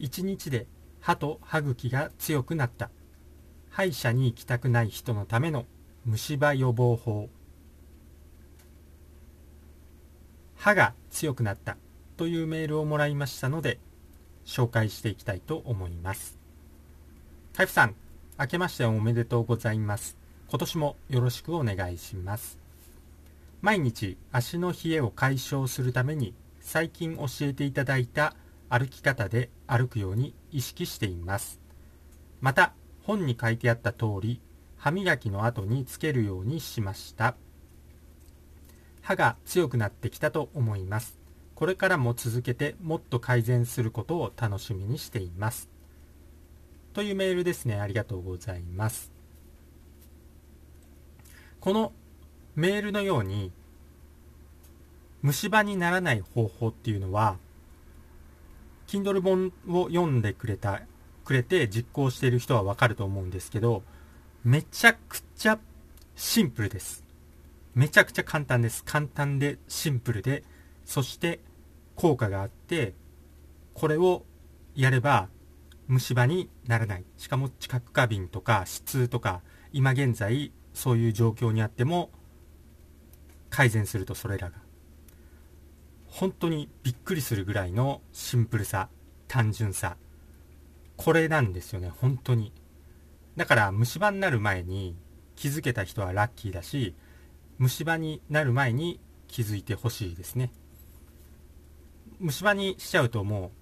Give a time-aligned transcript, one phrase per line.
[0.00, 0.66] 1日で
[1.00, 2.90] 歯と歯茎が強くなった。
[3.70, 5.66] 歯医者に行きたくない人のための
[6.04, 7.28] 虫歯予防法。
[10.56, 11.76] 歯が強くなった。
[12.16, 13.78] というメールをもらいましたので
[14.44, 16.38] 紹介していきたいと思います。
[17.54, 17.94] 海部さん
[18.38, 20.18] 明けましておめでとうございます。
[20.50, 22.58] 今年もよろしくお願いします。
[23.62, 28.34] 毎日足の冷えを解消するために最近教えていただいた
[28.70, 31.60] 歩き方で歩くように意識しています。
[32.40, 34.40] また本に書いてあった通り
[34.76, 37.34] 歯磨きの後につけるようにしました。
[39.02, 41.18] 歯が強くなってきたと思います。
[41.54, 45.68] これからも続けてもっと改善することを楽しみにしています。
[46.94, 47.80] というメールですね。
[47.80, 49.10] ありがとうございます。
[51.60, 51.92] この
[52.54, 53.52] メールのように
[55.22, 57.36] 虫歯にならない方法っていうのは
[58.90, 60.82] Kindle 本を読んでくれた
[61.24, 63.84] くれて実行している人はわかると思うんですけど
[64.42, 65.60] めちゃくちゃ
[66.16, 67.04] シンプルです。
[67.72, 68.82] めちゃくちゃ簡単です。
[68.84, 70.42] 簡単でシンプルで
[70.84, 71.38] そして
[71.94, 72.94] 効果があって
[73.74, 74.24] これを
[74.74, 75.28] やれば
[75.86, 77.04] 虫歯にならない。
[77.16, 79.40] しかも知覚過敏とか歯痛とか
[79.72, 82.10] 今現在そういう状況にあっても
[83.50, 84.59] 改善するとそれらが。
[86.10, 88.88] 本当にびっくりするぐらいのシンプルさ
[89.28, 89.96] 単純さ。
[90.96, 92.52] これなんですよね本当に。
[93.36, 94.96] だから虫歯になる前に
[95.34, 96.94] 気づけた人はラッキーだし
[97.58, 100.52] 虫歯になる前に気づいてほしいですね。
[102.18, 103.52] 虫歯にしちゃうとも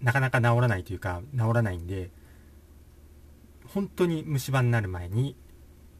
[0.00, 2.10] うなかなか治らないというか治らないんで
[3.68, 5.36] 本当に虫歯になる前に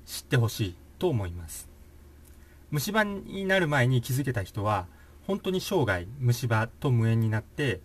[0.07, 1.69] 知ってほしいと思います。
[2.71, 4.89] 虫歯になる前に気づけた人は
[5.27, 7.81] 本当に生涯虫歯と無縁になって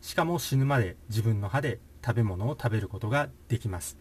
[0.00, 3.96] しかも死ぬまで自分の歯で食べ物を食べることができます。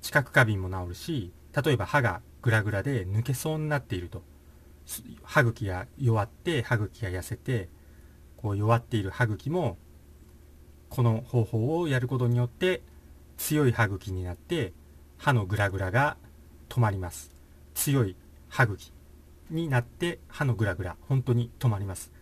[0.00, 1.32] 知覚過敏も治るし
[1.64, 4.22] 例えば歯がグラグラで抜けそうになっていると。
[5.22, 7.68] 歯茎が弱って歯茎が痩せて
[8.36, 9.76] こう弱っている歯茎も
[10.88, 12.82] この方法をやることによって
[13.36, 14.72] 強い歯茎になって
[15.18, 16.16] 歯のグラグラが
[16.68, 17.34] 止まります。
[17.74, 18.16] 強い
[18.48, 18.92] 歯茎。
[19.50, 22.12] になって歯のグラグラ本当に止まります。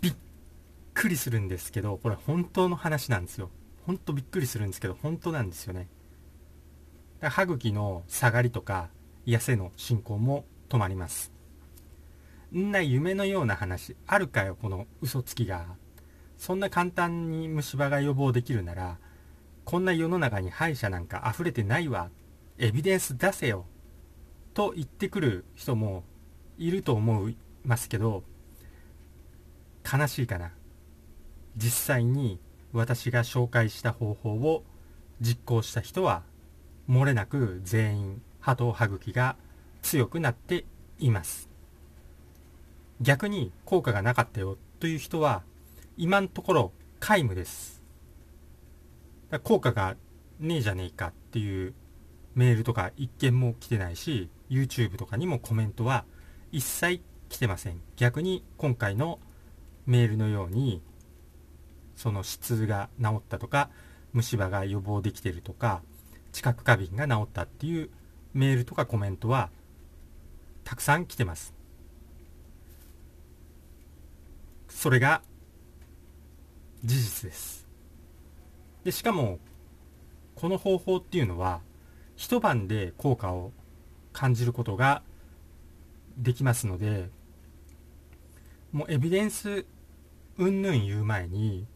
[0.00, 0.14] びっ
[0.94, 3.50] くりするんですけどこれ本当の話なんですよ。
[3.86, 5.88] 本当びっくりするんですけど本当なんですよね。
[7.20, 8.88] 歯茎の下がりとか
[9.26, 11.32] 痩せの進行も止まります。
[12.56, 15.66] んな夢のような話あるかよこの嘘つきが。
[16.36, 18.98] そんな簡単に虫歯が予防できるなら
[19.64, 22.10] こんな世の中に歯医者なんか溢れてないわ。
[22.58, 23.66] エビデンス出せよ。
[24.60, 26.04] と言ってくる人も
[26.58, 28.22] いると思いますけど
[29.90, 30.52] 悲しいかな。
[31.56, 32.38] 実際に
[32.74, 34.62] 私が紹介した方法を
[35.18, 36.24] 実行した人は
[36.90, 39.36] 漏れなく全員歯と歯茎が
[39.80, 40.66] 強くなって
[40.98, 41.48] います。
[43.00, 45.42] 逆に効果がなかったよという人は
[45.96, 47.82] 今のところ皆無です。
[49.42, 49.96] 効果が
[50.38, 51.72] ねえじゃねえかっていう
[52.34, 56.04] メールとか一件も来てないし YouTube とかにもコメントは
[56.52, 57.80] 一切来てません。
[57.96, 59.20] 逆に今回の
[59.86, 60.82] メールのように
[61.96, 63.70] その歯痛が治ったとか
[64.12, 65.82] 虫歯が予防できてるとか
[66.32, 67.90] 知覚過敏が治ったっていう
[68.34, 69.50] メールとかコメントは
[70.64, 71.54] たくさん来てます。
[74.68, 75.22] それが
[76.84, 77.66] 事実です。
[78.84, 79.38] でしかも
[80.34, 81.60] この方法っていうのは
[82.16, 83.52] 一晩で効果を
[84.12, 85.02] 感じることが
[86.16, 87.08] できますので
[88.72, 89.64] もうエビデンス
[90.38, 91.66] うんぬん言う前に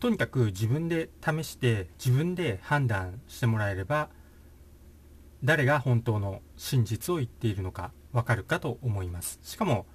[0.00, 4.08] とにかく自分で試して自分で判断してもらえれば
[5.44, 9.40] 誰が本当の真実を言っているのかわかるかと思います。
[9.42, 9.86] しかも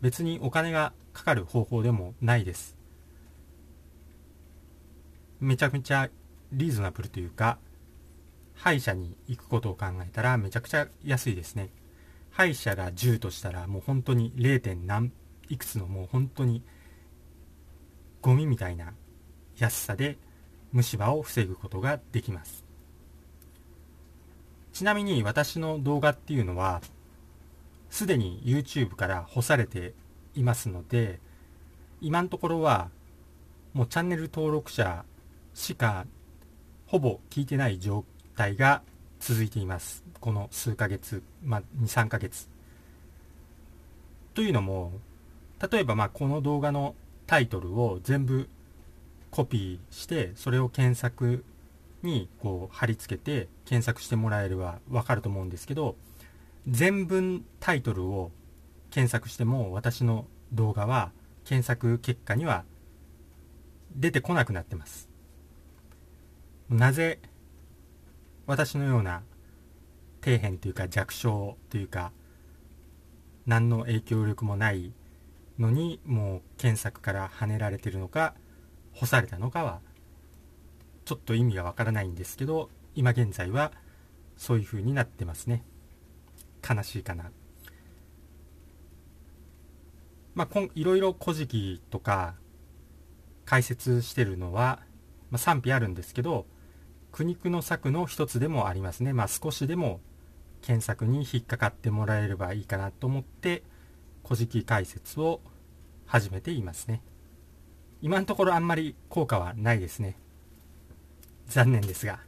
[0.00, 2.76] 別にお金がかかる方法でもないです。
[5.40, 6.08] めちゃくちゃ
[6.52, 7.58] リーズナブルというか
[8.54, 11.70] 歯医者に行くことを考えたらめちゃくちゃ安いですね
[12.30, 14.60] 歯医者が10としたらもう本当に 0.
[14.60, 15.12] 点何
[15.48, 16.62] いくつのもう本当に
[18.22, 18.94] ゴミみたいな
[19.58, 20.16] 安さで
[20.72, 22.64] 虫歯を防ぐことができます
[24.72, 26.80] ちなみに私の動画っていうのは
[27.90, 29.92] すでに YouTube から干されて
[30.34, 31.20] いますので
[32.00, 32.88] 今のところは
[33.74, 35.04] もうチャンネル登録者
[35.54, 36.06] しか
[36.86, 38.04] ほぼ聞いてない状
[38.36, 38.82] 態が
[39.20, 40.02] 続いています。
[40.20, 42.48] この数ヶ月、まあ、23ヶ月。
[44.34, 44.92] というのも
[45.70, 46.94] 例えばまあこの動画の
[47.26, 48.48] タイトルを全部
[49.30, 51.44] コピーしてそれを検索
[52.02, 55.96] にこう貼り付けて検索してもらえればわかると思うんですけど
[56.68, 58.30] 全文タイトルを
[58.90, 61.12] 検索しても私の動画は
[61.44, 62.64] 検索結果には
[63.94, 65.08] 出てこなくなってます。
[66.70, 67.18] なぜ
[68.52, 69.22] 私のような
[70.22, 72.12] 底辺というか弱小というか
[73.46, 74.92] 何の影響力もない
[75.58, 78.34] のにもう検索から跳ねられてるのか
[78.92, 79.80] 干されたのかは
[81.06, 83.72] ちょっと意味がわからないんですけど今現在は
[84.36, 85.64] そういう風になってますね。
[86.68, 87.30] 悲しいかな。
[90.34, 92.34] まあこんいろいろ古事記とか
[93.46, 94.80] 解説してるのは、
[95.30, 96.44] まあ、賛否あるんですけど
[97.12, 99.12] 苦肉の策の一つでもありますね。
[99.12, 100.00] まあ少しでも
[100.62, 103.62] 検索に引っかかってもらえればいいかなと思って
[104.24, 105.40] 古事記解説を
[106.06, 107.02] 始めていますね。
[108.00, 110.16] 今のところあんまり効果はないですね。
[111.46, 112.20] 残念ですが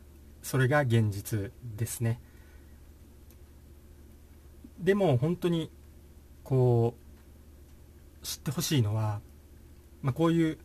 [0.42, 2.20] それが現実ですね。
[4.78, 5.70] でも本当に
[6.42, 6.94] こ
[8.22, 9.20] う知ってほしいのは、
[10.02, 10.58] まあ、こういう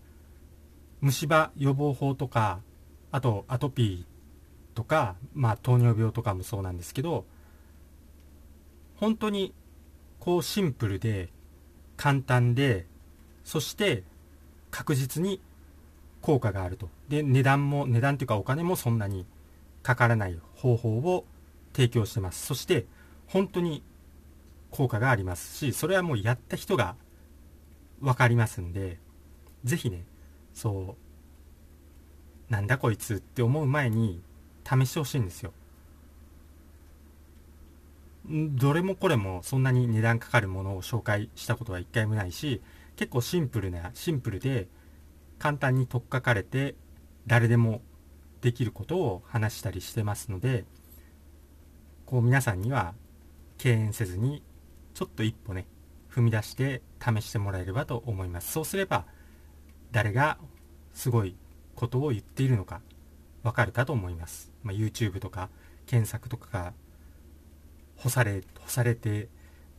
[0.99, 2.59] 虫歯予防法とか
[3.11, 4.08] あとアトピー
[4.75, 7.25] とか、まあ、糖尿病とかもそうなんですけど
[8.95, 9.53] 本当に
[10.19, 11.29] こうシンプルで
[11.97, 12.85] 簡単で
[13.43, 14.03] そして
[14.71, 15.41] 確実に
[16.21, 16.89] 効果があると。
[17.07, 19.25] で値段も値段というかお金もそんなに
[19.81, 21.25] かからない方法を
[21.73, 22.45] 提供してます。
[22.45, 22.85] そして
[23.27, 23.83] 本当に
[24.69, 25.57] 効果があります。
[25.57, 26.95] しそれはもうやった人が
[28.01, 28.99] 分かりますんで
[29.63, 30.05] 是非ね
[30.53, 30.95] そ
[32.49, 34.21] うなんだこいつって思う前に
[34.69, 35.53] 試してほしいんですよ。
[38.29, 42.61] どれもこれもそんなに値段かかるものを紹介したことは一回もないし
[42.95, 44.67] 結構シンプルなシンプルで
[45.39, 46.75] 簡単に取っかかれて
[47.25, 47.81] 誰でも
[48.41, 50.65] できることを話したりしてますので
[52.05, 52.93] こう皆さんには
[53.57, 54.43] 敬遠せずに
[54.93, 55.65] ちょっと一歩ね
[56.11, 58.51] 踏み出して試してもらえればと思います。
[58.51, 59.05] そうすれば
[59.91, 60.37] 誰が
[60.93, 61.35] すごい
[61.75, 62.81] ことを言っているのか
[63.43, 65.49] わかるかと思います、まあ、YouTube とか
[65.85, 66.73] 検索とかが
[67.95, 69.29] 干され干されて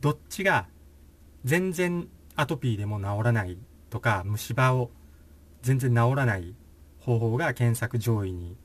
[0.01, 0.67] どっちが
[1.43, 3.57] 全然アトピーでも治らない
[3.89, 4.91] とか虫歯を
[5.61, 6.55] 全然治らない
[6.99, 8.57] 方法が検索上位に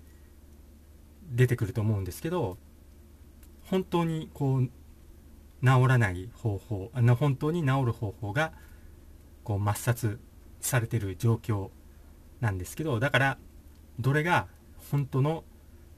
[1.30, 2.58] 出てくると思うんですけど
[3.64, 4.68] 本当にこう
[5.62, 8.52] 治らない方法あの本当に治る方法が
[9.42, 10.20] こう抹殺
[10.60, 11.70] されてる状況
[12.40, 13.38] なんですけどだから
[13.98, 14.48] どれが
[14.90, 15.44] 本当の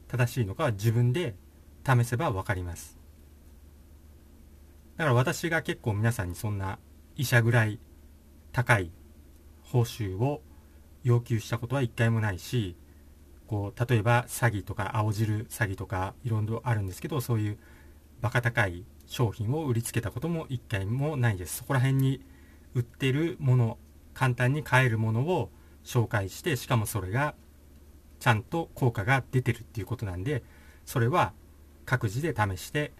[0.08, 1.34] 正しいのかは自分で
[1.86, 2.98] 試せば分かります。
[4.96, 6.78] だから私が結構皆さんにそんな
[7.16, 7.78] 医者ぐらい
[8.52, 8.90] 高い
[9.62, 10.42] 報酬を
[11.04, 12.76] 要求したことは一回もないし
[13.46, 17.58] こう例えば詐欺とか青汁詐欺とかいろいろあるんですけどそういう
[18.20, 21.58] バカ高い商品を売りつけたことも一回もないです。
[21.58, 22.20] そこら辺に
[22.74, 23.78] 売ってるもの
[24.14, 25.50] 簡単に買えるものを
[25.84, 27.34] 紹介してしかもそれが
[28.20, 30.42] ちゃんと効果が出てるっていうことなんで
[30.86, 31.32] それは
[31.84, 32.92] 各自で試して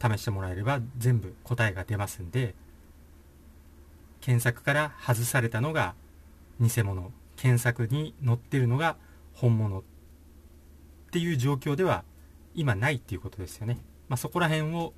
[0.00, 2.54] 試してもらえれば全部答えが出ますんで
[4.20, 5.94] 検索から外されたのが
[6.60, 8.96] 偽物検索に載ってるのが
[9.34, 9.82] 本物っ
[11.10, 12.04] ていう状況では
[12.54, 13.78] 今ないっていうことですよね。
[14.08, 14.92] まあ、そこら辺を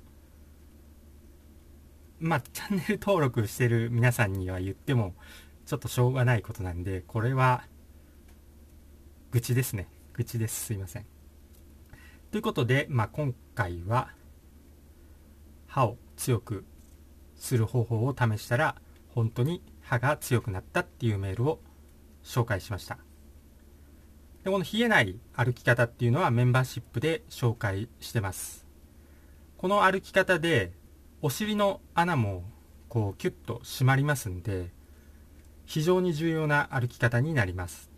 [2.19, 5.13] まあ、チャンネル登録してる皆さんには言っても
[5.65, 7.63] ちょっとしょうがないことなんでこれは
[9.35, 9.89] 愚痴ですね。
[10.13, 10.67] 愚痴です。
[10.67, 11.05] すいません。
[12.31, 14.13] ということで、まあ、今回は
[15.67, 16.63] 歯を強く
[17.35, 18.75] する方法を試したら
[19.09, 21.59] 本当に歯が強くなったっていうメールを
[22.23, 22.97] 紹介しました。
[24.45, 28.65] でこの冷えない歩き方っていうのはメンバーシップで紹介してます。
[29.57, 30.71] この歩き方で
[31.21, 32.45] お尻の穴も
[32.87, 34.71] こうキュッと締まりますんで
[35.65, 37.94] 非常に重要な歩き方になります。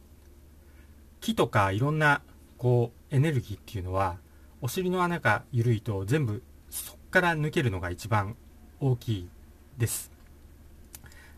[1.27, 2.22] 木とかいろんな
[2.57, 4.17] こうエネルギーっていうのは
[4.62, 8.38] お尻の穴が緩いと全部そこから抜けるのが一番
[8.79, 9.29] 大きい
[9.77, 10.10] です。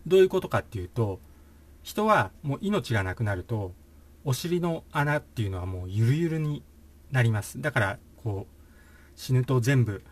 [0.06, 1.20] どういうことかっていうと
[1.82, 3.74] 人はもう命がなくなると
[4.26, 6.62] お尻の穴っていうのはもうゆるゆるに
[7.10, 7.60] なります。
[7.60, 10.04] だからこう死ぬと全部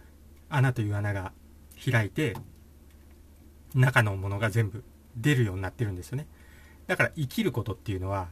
[0.50, 1.34] 穴という穴が
[1.91, 2.36] 開いて
[3.75, 4.84] 中のものが全部
[5.15, 6.25] 出るようになってるんですよね。
[6.88, 8.29] だから生きることっていうのは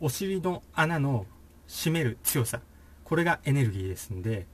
[0.00, 1.26] お尻の穴の
[1.66, 2.60] 閉める強さ。
[3.04, 4.46] これがエネルギーですんで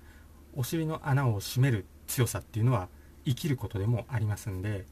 [0.54, 2.88] お尻の穴を閉める強さっていうのは
[3.25, 4.84] 生きることでもありますんで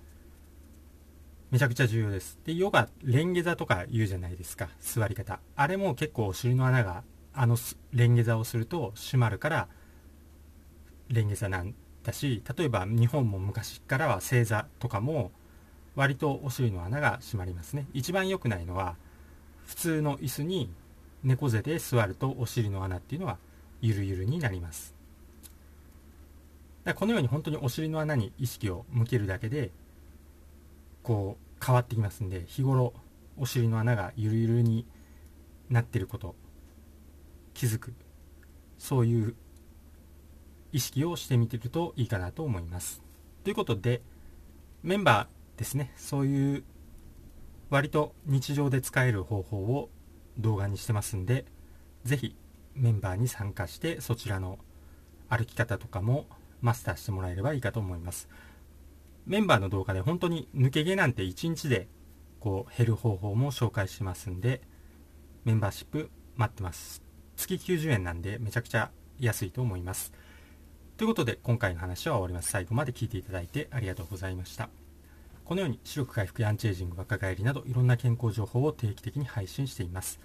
[1.50, 2.38] めちゃくちゃ重要です。
[2.45, 4.69] でヨガレンゲ座とか言うじゃないですか。
[4.80, 5.40] 座り方。
[5.57, 7.02] あれも結構お尻の穴が
[7.35, 7.57] あの
[7.92, 9.69] レンゲ座をすると閉まるから
[11.09, 15.33] レンゲ座なんだし例えば日本も昔からは正座とかも
[15.97, 17.87] 割とお尻の穴が閉まりますね。
[17.92, 18.97] 一番良くないのは
[19.71, 20.69] 普通の椅子に
[21.23, 23.39] 猫背で座るとお尻の穴っていうのは
[23.81, 24.97] ゆるゆるになります。
[26.83, 29.71] だこのように本当にお尻の穴に意識を向けるだけで
[31.05, 32.93] こう変わってきますんで日頃
[33.39, 34.87] お尻の穴がゆるゆるに
[35.69, 36.35] なってること
[37.55, 37.95] 気づく。
[38.77, 39.37] そういう
[40.73, 43.03] 意識をしてみてるといいかなと思います。
[43.45, 44.03] ということで
[44.83, 45.93] メンバーですね。
[45.97, 46.65] そういう
[47.71, 49.89] 割と日常で使える方法を
[50.39, 51.45] 動画にしてますんで
[52.05, 52.37] 是非
[52.75, 54.59] メンバーに参加してそちらの
[55.29, 56.27] 歩き方とかも
[56.61, 58.29] マスターしてもらえればいいかと思います。
[59.27, 61.89] メンバーの動画で本当に抜け毛なんて1日で
[62.41, 64.62] こう減る方法も紹介しますんで
[65.45, 67.03] メンバーシップ待ってます。
[67.37, 70.12] 月90円なんでめちゃくちゃ安いと思います。
[70.97, 72.50] ということで今回の話は終わります。
[72.50, 74.79] 最後まで聞いていただいてありがとうございました。
[75.50, 80.21] このように視力回復やアンチエイジング若返りなどいろんな健康情報を定期的に配信しています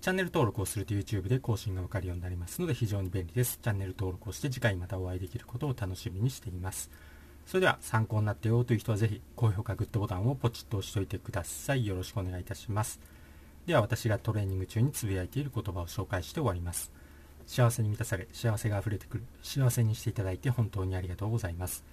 [0.00, 3.58] チャンネル登録をすると YouTube で更新がわかるようになりますので非常に便利です。
[3.62, 6.90] チャンネル登録をして次回またお会いできることを楽しみにしています。
[7.44, 11.84] それでは参考になってよという人はぜひ高評価、グッドボタンをポチッと押しておいてください。
[11.84, 12.98] よろしくお願いいたします。
[13.66, 16.90] では私がトレーニング中につぶやいている言葉を紹介して終わります。
[17.46, 21.84] 幸せに満たされ、幸せが溢れてくる、幸せにしていただいて本当にありがとうございます。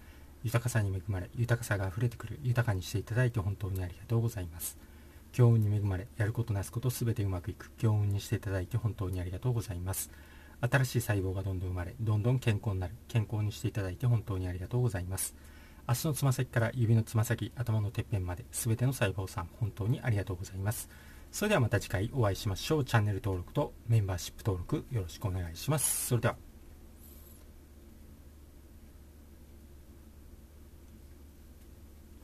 [0.43, 4.77] 豊かさに恵まれ、豊かさが溢れてくる、豊かにしていただいて本当にありがとうございます。
[5.31, 10.11] 強運に恵まれ、やることなすことすべてうまくいく、強運にしていただいて本当にありがとうございます。
[10.61, 15.35] 新しい細胞がどんどん生まれ、どんどん健康になる、健康にしていただいて本当にありがとうございます。
[15.85, 20.89] 足のつま先から指のつま先、頭のてっぺんまで、すべての細胞さん、本当にありがとうございます。
[21.31, 22.85] それではまた次回お会いしましょう。
[22.85, 26.07] チャンネル登録とメンバーシップ登録よろしくお願いします。
[26.07, 26.46] それでは。